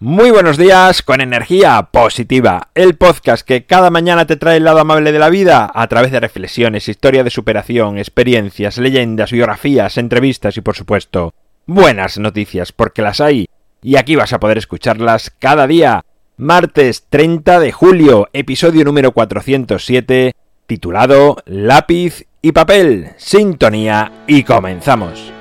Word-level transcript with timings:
Muy 0.00 0.30
buenos 0.30 0.56
días 0.56 1.02
con 1.02 1.20
energía 1.20 1.88
positiva, 1.90 2.68
el 2.76 2.94
podcast 2.94 3.44
que 3.44 3.66
cada 3.66 3.90
mañana 3.90 4.28
te 4.28 4.36
trae 4.36 4.58
el 4.58 4.64
lado 4.64 4.78
amable 4.78 5.10
de 5.10 5.18
la 5.18 5.28
vida 5.28 5.68
a 5.74 5.88
través 5.88 6.12
de 6.12 6.20
reflexiones, 6.20 6.88
historia 6.88 7.24
de 7.24 7.30
superación, 7.30 7.98
experiencias, 7.98 8.78
leyendas, 8.78 9.32
biografías, 9.32 9.98
entrevistas 9.98 10.56
y 10.56 10.60
por 10.60 10.76
supuesto 10.76 11.34
buenas 11.66 12.16
noticias 12.16 12.70
porque 12.70 13.02
las 13.02 13.20
hay 13.20 13.48
y 13.82 13.96
aquí 13.96 14.14
vas 14.14 14.32
a 14.32 14.38
poder 14.38 14.58
escucharlas 14.58 15.32
cada 15.36 15.66
día. 15.66 16.04
Martes 16.36 17.06
30 17.08 17.58
de 17.58 17.72
julio, 17.72 18.28
episodio 18.32 18.84
número 18.84 19.10
407, 19.10 20.32
titulado 20.68 21.38
Lápiz 21.44 22.24
y 22.40 22.52
papel, 22.52 23.14
sintonía 23.16 24.12
y 24.28 24.44
comenzamos. 24.44 25.37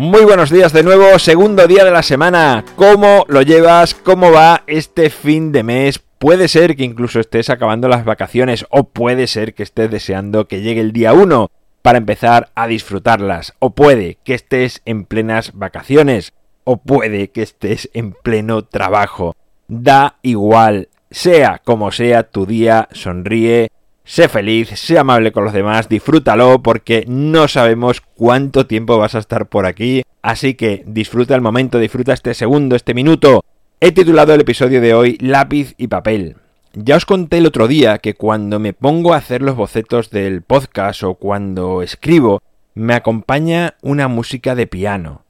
Muy 0.00 0.24
buenos 0.24 0.48
días 0.48 0.72
de 0.72 0.82
nuevo, 0.82 1.18
segundo 1.18 1.66
día 1.66 1.84
de 1.84 1.90
la 1.90 2.02
semana. 2.02 2.64
¿Cómo 2.74 3.26
lo 3.28 3.42
llevas? 3.42 3.92
¿Cómo 3.92 4.32
va 4.32 4.62
este 4.66 5.10
fin 5.10 5.52
de 5.52 5.62
mes? 5.62 5.98
Puede 5.98 6.48
ser 6.48 6.74
que 6.74 6.84
incluso 6.84 7.20
estés 7.20 7.50
acabando 7.50 7.86
las 7.86 8.06
vacaciones 8.06 8.64
o 8.70 8.84
puede 8.84 9.26
ser 9.26 9.52
que 9.52 9.62
estés 9.62 9.90
deseando 9.90 10.48
que 10.48 10.62
llegue 10.62 10.80
el 10.80 10.92
día 10.92 11.12
1 11.12 11.50
para 11.82 11.98
empezar 11.98 12.48
a 12.54 12.66
disfrutarlas. 12.66 13.52
O 13.58 13.74
puede 13.74 14.16
que 14.24 14.32
estés 14.32 14.80
en 14.86 15.04
plenas 15.04 15.52
vacaciones 15.52 16.32
o 16.64 16.78
puede 16.78 17.28
que 17.28 17.42
estés 17.42 17.90
en 17.92 18.12
pleno 18.12 18.64
trabajo. 18.64 19.36
Da 19.68 20.16
igual, 20.22 20.88
sea 21.10 21.60
como 21.62 21.92
sea 21.92 22.22
tu 22.22 22.46
día, 22.46 22.88
sonríe, 22.92 23.69
Sé 24.10 24.28
feliz, 24.28 24.70
sé 24.70 24.98
amable 24.98 25.30
con 25.30 25.44
los 25.44 25.52
demás, 25.52 25.88
disfrútalo 25.88 26.60
porque 26.64 27.04
no 27.06 27.46
sabemos 27.46 28.00
cuánto 28.00 28.66
tiempo 28.66 28.98
vas 28.98 29.14
a 29.14 29.20
estar 29.20 29.48
por 29.48 29.66
aquí. 29.66 30.02
Así 30.20 30.54
que 30.54 30.82
disfruta 30.84 31.36
el 31.36 31.40
momento, 31.40 31.78
disfruta 31.78 32.12
este 32.12 32.34
segundo, 32.34 32.74
este 32.74 32.92
minuto. 32.92 33.44
He 33.78 33.92
titulado 33.92 34.34
el 34.34 34.40
episodio 34.40 34.80
de 34.80 34.94
hoy 34.94 35.16
Lápiz 35.20 35.76
y 35.78 35.86
papel. 35.86 36.34
Ya 36.72 36.96
os 36.96 37.06
conté 37.06 37.38
el 37.38 37.46
otro 37.46 37.68
día 37.68 37.98
que 37.98 38.14
cuando 38.14 38.58
me 38.58 38.72
pongo 38.72 39.14
a 39.14 39.18
hacer 39.18 39.42
los 39.42 39.54
bocetos 39.54 40.10
del 40.10 40.42
podcast 40.42 41.04
o 41.04 41.14
cuando 41.14 41.80
escribo, 41.80 42.42
me 42.74 42.94
acompaña 42.94 43.76
una 43.80 44.08
música 44.08 44.56
de 44.56 44.66
piano. 44.66 45.22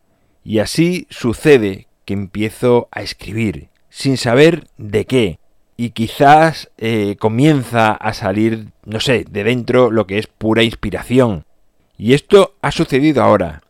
Y 0.42 0.60
así 0.60 1.06
sucede 1.10 1.86
que 2.06 2.14
empiezo 2.14 2.88
a 2.92 3.02
escribir, 3.02 3.68
sin 3.90 4.16
saber 4.16 4.68
de 4.78 5.04
qué, 5.04 5.38
y 5.80 5.92
quizás 5.92 6.70
eh, 6.76 7.16
comienza 7.18 7.92
a 7.92 8.12
salir, 8.12 8.66
no 8.84 9.00
sé, 9.00 9.24
de 9.30 9.44
dentro 9.44 9.90
lo 9.90 10.06
que 10.06 10.18
es 10.18 10.26
pura 10.26 10.62
inspiración. 10.62 11.46
Y 11.96 12.12
esto 12.12 12.54
ha 12.60 12.70
sucedido 12.70 13.22
ahora. 13.22 13.62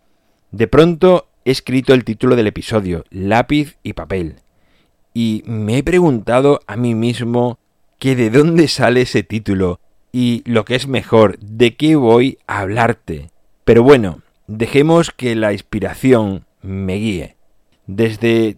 De 0.51 0.67
pronto 0.67 1.29
he 1.45 1.53
escrito 1.53 1.95
el 1.95 2.03
título 2.03 2.35
del 2.35 2.49
episodio, 2.49 3.05
lápiz 3.11 3.77
y 3.85 3.93
papel. 3.93 4.41
Y 5.15 5.45
me 5.47 5.79
he 5.79 5.85
preguntado 5.85 6.59
a 6.67 6.75
mí 6.75 6.97
mismo 6.97 7.61
que 8.01 8.17
de 8.17 8.31
dónde 8.31 8.67
sale 8.67 9.03
ese 9.03 9.23
título 9.23 9.79
y 10.11 10.43
lo 10.47 10.65
que 10.65 10.75
es 10.75 10.89
mejor, 10.89 11.39
de 11.39 11.77
qué 11.77 11.95
voy 11.95 12.39
a 12.49 12.59
hablarte. 12.59 13.31
Pero 13.65 13.85
bueno, 13.85 14.23
dejemos 14.49 15.13
que 15.13 15.37
la 15.37 15.53
inspiración 15.53 16.45
me 16.61 16.95
guíe. 16.95 17.37
Desde 17.87 18.57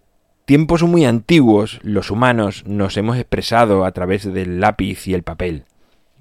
tiempos 0.52 0.82
muy 0.82 1.06
antiguos 1.06 1.80
los 1.82 2.10
humanos 2.10 2.62
nos 2.66 2.98
hemos 2.98 3.16
expresado 3.16 3.86
a 3.86 3.92
través 3.92 4.30
del 4.30 4.60
lápiz 4.60 5.08
y 5.08 5.14
el 5.14 5.22
papel. 5.22 5.64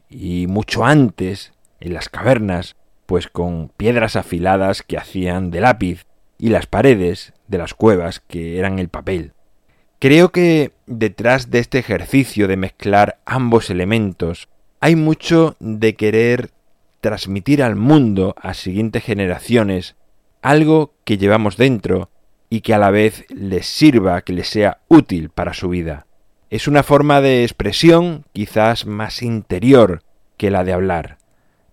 Y 0.10 0.48
mucho 0.48 0.86
antes, 0.86 1.52
en 1.82 1.94
las 1.94 2.08
cavernas, 2.08 2.78
pues 3.08 3.28
con 3.28 3.74
piedras 3.76 4.16
afiladas 4.16 4.84
que 4.84 4.98
hacían 4.98 5.52
de 5.52 5.60
lápiz 5.60 6.06
y 6.38 6.48
las 6.48 6.66
paredes 6.66 7.34
de 7.50 7.58
las 7.58 7.74
cuevas 7.74 8.22
que 8.22 8.58
eran 8.58 8.80
el 8.80 8.88
papel. 8.88 9.34
Creo 10.00 10.32
que 10.32 10.72
detrás 10.86 11.52
de 11.52 11.60
este 11.60 11.80
ejercicio 11.80 12.48
de 12.48 12.56
mezclar 12.56 13.20
ambos 13.26 13.70
elementos 13.70 14.48
hay 14.80 14.96
mucho 14.96 15.58
de 15.60 15.96
querer 15.96 16.52
transmitir 17.02 17.62
al 17.62 17.76
mundo, 17.76 18.34
a 18.42 18.54
siguientes 18.54 19.04
generaciones, 19.04 19.98
algo 20.42 20.94
que 21.04 21.18
llevamos 21.18 21.58
dentro 21.58 22.10
y 22.54 22.62
que 22.62 22.74
a 22.74 22.78
la 22.78 22.92
vez 22.92 23.26
les 23.30 23.66
sirva, 23.66 24.22
que 24.24 24.34
les 24.34 24.50
sea 24.50 24.82
útil 24.90 25.30
para 25.30 25.54
su 25.54 25.70
vida. 25.70 26.06
Es 26.50 26.68
una 26.68 26.84
forma 26.84 27.22
de 27.22 27.44
expresión 27.44 28.26
quizás 28.34 28.86
más 28.86 29.24
interior 29.24 30.04
que 30.36 30.52
la 30.52 30.66
de 30.66 30.74
hablar, 30.74 31.18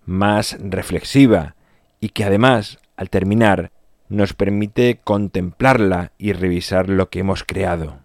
más 0.05 0.57
reflexiva 0.61 1.55
y 1.99 2.09
que 2.09 2.23
además, 2.23 2.79
al 2.95 3.09
terminar, 3.09 3.71
nos 4.07 4.33
permite 4.33 5.01
contemplarla 5.03 6.13
y 6.17 6.31
revisar 6.31 6.87
lo 6.87 7.09
que 7.09 7.19
hemos 7.19 7.43
creado. 7.43 7.99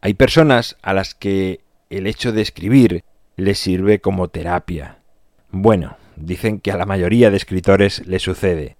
Hay 0.00 0.14
personas 0.14 0.76
a 0.82 0.94
las 0.94 1.16
que 1.16 1.58
el 1.90 2.06
hecho 2.06 2.30
de 2.30 2.42
escribir 2.42 3.02
les 3.34 3.58
sirve 3.58 4.00
como 4.00 4.28
terapia. 4.28 4.98
Bueno, 5.50 5.96
dicen 6.14 6.60
que 6.60 6.70
a 6.70 6.76
la 6.76 6.86
mayoría 6.86 7.32
de 7.32 7.36
escritores 7.36 8.06
le 8.06 8.20
sucede. 8.20 8.76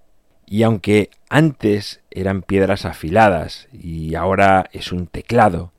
Y 0.46 0.62
aunque 0.62 1.10
antes 1.28 2.02
eran 2.10 2.42
piedras 2.42 2.84
afiladas 2.84 3.68
y 3.72 4.14
ahora 4.14 4.70
es 4.72 4.92
un 4.92 5.08
teclado, 5.08 5.72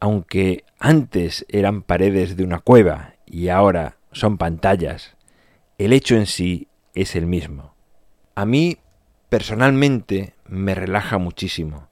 aunque 0.00 0.64
antes 0.80 1.46
eran 1.48 1.82
paredes 1.82 2.36
de 2.36 2.42
una 2.42 2.58
cueva 2.58 3.14
y 3.26 3.48
ahora 3.48 3.96
son 4.10 4.36
pantallas, 4.36 5.16
el 5.78 5.92
hecho 5.92 6.16
en 6.16 6.26
sí 6.26 6.66
es 6.94 7.14
el 7.14 7.26
mismo. 7.26 7.74
A 8.34 8.44
mí, 8.44 8.78
personalmente, 9.28 10.34
me 10.46 10.74
relaja 10.74 11.18
muchísimo. 11.18 11.88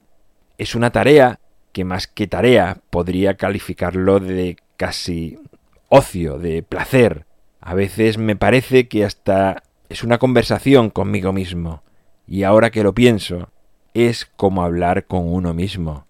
Es 0.57 0.75
una 0.75 0.91
tarea 0.91 1.39
que 1.71 1.85
más 1.85 2.07
que 2.07 2.27
tarea 2.27 2.81
podría 2.89 3.37
calificarlo 3.37 4.19
de 4.19 4.57
casi 4.75 5.39
ocio, 5.87 6.37
de 6.39 6.61
placer. 6.61 7.25
A 7.61 7.73
veces 7.73 8.17
me 8.17 8.35
parece 8.35 8.89
que 8.89 9.05
hasta 9.05 9.63
es 9.87 10.03
una 10.03 10.17
conversación 10.17 10.89
conmigo 10.89 11.31
mismo 11.31 11.83
y 12.27 12.43
ahora 12.43 12.69
que 12.71 12.83
lo 12.83 12.93
pienso, 12.93 13.49
es 13.93 14.25
como 14.25 14.63
hablar 14.63 15.05
con 15.05 15.33
uno 15.33 15.53
mismo. 15.53 16.05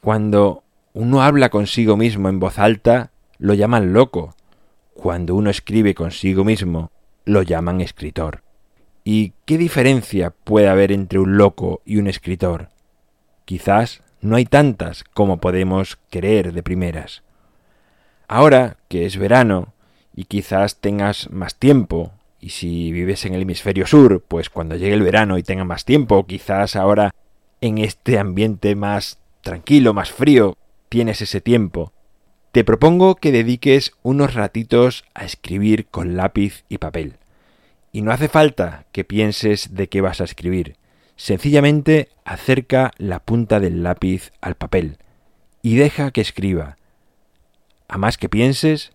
Cuando 0.00 0.62
uno 0.94 1.22
habla 1.22 1.50
consigo 1.50 1.96
mismo 1.96 2.28
en 2.28 2.38
voz 2.38 2.58
alta, 2.58 3.10
lo 3.38 3.52
llaman 3.52 3.92
loco. 3.92 4.34
Cuando 4.94 5.34
uno 5.34 5.50
escribe 5.50 5.94
consigo 5.94 6.44
mismo, 6.44 6.90
lo 7.24 7.42
llaman 7.42 7.80
escritor. 7.80 8.42
¿Y 9.04 9.34
qué 9.44 9.58
diferencia 9.58 10.30
puede 10.30 10.68
haber 10.68 10.92
entre 10.92 11.18
un 11.18 11.36
loco 11.36 11.82
y 11.84 11.98
un 11.98 12.06
escritor? 12.06 12.70
Quizás 13.44 14.02
no 14.20 14.36
hay 14.36 14.46
tantas 14.46 15.04
como 15.04 15.38
podemos 15.38 15.98
creer 16.10 16.52
de 16.52 16.62
primeras. 16.62 17.22
Ahora 18.28 18.78
que 18.88 19.06
es 19.06 19.18
verano 19.18 19.74
y 20.14 20.24
quizás 20.24 20.80
tengas 20.80 21.30
más 21.30 21.56
tiempo 21.56 22.12
y 22.40 22.50
si 22.50 22.92
vives 22.92 23.24
en 23.24 23.34
el 23.34 23.42
hemisferio 23.42 23.86
sur, 23.86 24.22
pues 24.26 24.50
cuando 24.50 24.76
llegue 24.76 24.94
el 24.94 25.02
verano 25.02 25.38
y 25.38 25.42
tenga 25.42 25.64
más 25.64 25.84
tiempo, 25.84 26.26
quizás 26.26 26.76
ahora 26.76 27.14
en 27.60 27.78
este 27.78 28.18
ambiente 28.18 28.74
más 28.74 29.18
tranquilo, 29.40 29.94
más 29.94 30.10
frío, 30.10 30.56
tienes 30.88 31.22
ese 31.22 31.40
tiempo. 31.40 31.92
Te 32.52 32.64
propongo 32.64 33.16
que 33.16 33.32
dediques 33.32 33.92
unos 34.02 34.34
ratitos 34.34 35.04
a 35.14 35.24
escribir 35.24 35.86
con 35.86 36.16
lápiz 36.16 36.64
y 36.68 36.78
papel. 36.78 37.18
Y 37.92 38.02
no 38.02 38.12
hace 38.12 38.28
falta 38.28 38.86
que 38.92 39.04
pienses 39.04 39.74
de 39.74 39.88
qué 39.88 40.00
vas 40.00 40.20
a 40.20 40.24
escribir. 40.24 40.76
Sencillamente 41.16 42.08
acerca 42.24 42.92
la 42.98 43.20
punta 43.20 43.58
del 43.58 43.82
lápiz 43.82 44.32
al 44.40 44.54
papel 44.54 44.98
y 45.62 45.76
deja 45.76 46.10
que 46.10 46.20
escriba. 46.20 46.76
A 47.88 47.98
más 47.98 48.18
que 48.18 48.28
pienses, 48.28 48.92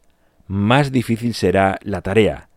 más 0.47 0.91
difícil 0.91 1.33
será 1.33 1.79
la 1.81 2.01
tarea, 2.01 2.49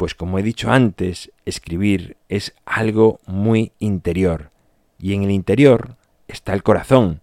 pues 0.00 0.14
como 0.14 0.38
he 0.38 0.42
dicho 0.42 0.70
antes, 0.70 1.30
escribir 1.44 2.16
es 2.30 2.54
algo 2.64 3.20
muy 3.26 3.72
interior, 3.78 4.50
y 4.98 5.12
en 5.12 5.24
el 5.24 5.30
interior 5.30 5.96
está 6.26 6.54
el 6.54 6.62
corazón, 6.62 7.20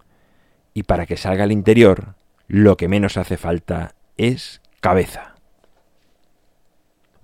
y 0.74 0.84
para 0.84 1.04
que 1.04 1.16
salga 1.16 1.42
al 1.42 1.50
interior, 1.50 2.14
lo 2.46 2.76
que 2.76 2.86
menos 2.86 3.16
hace 3.16 3.36
falta 3.36 3.96
es 4.16 4.62
cabeza. 4.78 5.34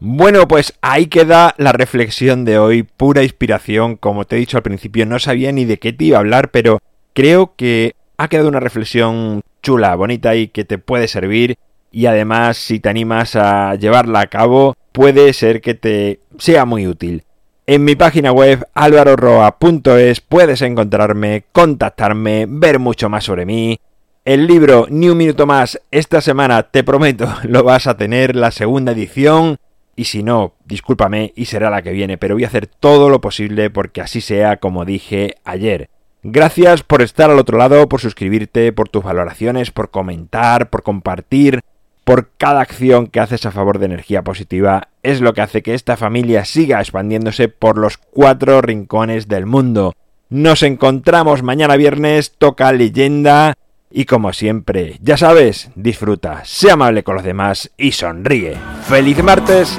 Bueno, 0.01 0.49
pues 0.49 0.77
ahí 0.81 1.07
queda 1.07 1.55
la 1.57 1.71
reflexión 1.71 2.45
de 2.45 2.59
hoy, 2.59 2.83
pura 2.83 3.23
inspiración, 3.23 3.95
como 3.95 4.25
te 4.25 4.35
he 4.35 4.41
dicho 4.41 4.57
al 4.57 4.65
principio, 4.65 5.07
no 5.07 5.21
sabía 5.21 5.53
ni 5.53 5.65
de 5.67 5.79
qué 5.79 5.93
te 5.93 6.07
iba 6.07 6.17
a 6.17 6.21
hablar, 6.21 6.51
pero 6.51 6.81
creo 7.13 7.55
que 7.55 7.95
ha 8.17 8.27
quedado 8.27 8.49
una 8.49 8.59
reflexión 8.59 9.43
chula, 9.63 9.95
bonita 9.95 10.35
y 10.35 10.49
que 10.49 10.65
te 10.65 10.79
puede 10.79 11.07
servir 11.07 11.59
y 11.95 12.07
además 12.07 12.57
si 12.57 12.81
te 12.81 12.89
animas 12.89 13.37
a 13.37 13.77
llevarla 13.77 14.21
a 14.21 14.27
cabo 14.27 14.77
puede 14.91 15.33
ser 15.33 15.61
que 15.61 15.75
te 15.75 16.19
sea 16.39 16.65
muy 16.65 16.89
útil. 16.89 17.23
En 17.67 17.85
mi 17.85 17.95
página 17.95 18.33
web 18.33 18.67
alvaroroa.es 18.75 20.21
puedes 20.21 20.61
encontrarme, 20.63 21.45
contactarme, 21.53 22.47
ver 22.49 22.81
mucho 22.81 23.09
más 23.09 23.23
sobre 23.23 23.47
mí. 23.47 23.79
El 24.25 24.49
libro 24.49 24.89
Ni 24.91 25.09
un 25.09 25.19
minuto 25.19 25.47
más 25.47 25.81
esta 25.93 26.21
semana 26.21 26.65
te 26.65 26.83
prometo 26.83 27.33
lo 27.45 27.63
vas 27.63 27.87
a 27.87 27.97
tener 27.97 28.35
la 28.35 28.51
segunda 28.51 28.91
edición 28.91 29.59
y 29.95 30.07
si 30.07 30.25
no, 30.25 30.55
discúlpame 30.65 31.33
y 31.37 31.45
será 31.45 31.71
la 31.71 31.83
que 31.83 31.93
viene, 31.93 32.19
pero 32.19 32.35
voy 32.35 32.43
a 32.43 32.49
hacer 32.49 32.67
todo 32.67 33.09
lo 33.09 33.21
posible 33.21 33.71
porque 33.71 34.01
así 34.01 34.21
sea 34.21 34.57
como 34.57 34.85
dije 34.85 35.37
ayer. 35.45 35.89
Gracias 36.25 36.83
por 36.83 37.03
estar 37.03 37.31
al 37.31 37.39
otro 37.39 37.57
lado, 37.57 37.89
por 37.89 38.01
suscribirte, 38.01 38.73
por 38.73 38.89
tus 38.89 39.05
valoraciones, 39.05 39.71
por 39.71 39.91
comentar, 39.91 40.71
por 40.71 40.83
compartir, 40.83 41.61
por 42.05 42.31
cada 42.37 42.61
acción 42.61 43.07
que 43.07 43.21
haces 43.21 43.47
a 43.47 43.51
favor 43.51 43.79
de 43.79 43.87
energía 43.87 44.23
positiva. 44.23 44.89
Es 45.03 45.21
lo 45.21 45.33
que 45.35 45.41
hace 45.41 45.63
que 45.63 45.75
esta 45.75 45.97
familia 45.97 46.45
siga 46.45 46.81
expandiéndose 46.81 47.49
por 47.49 47.79
los 47.79 47.99
cuatro 47.99 48.61
rincones 48.61 49.27
del 49.29 49.47
mundo. 49.47 49.95
Nos 50.29 50.63
encontramos 50.63 51.43
mañana 51.43 51.77
viernes, 51.77 52.35
toca 52.39 52.73
leyenda 52.73 53.55
y 53.91 54.07
como 54.07 54.33
siempre, 54.33 54.99
ya 55.01 55.17
sabes, 55.17 55.71
disfruta, 55.77 56.45
sea 56.45 56.75
amable 56.75 57.05
con 57.05 57.15
los 57.15 57.25
demás 57.25 57.71
y 57.77 57.93
sonríe. 57.93 58.57
¡Feliz 58.89 59.23
martes! 59.23 59.79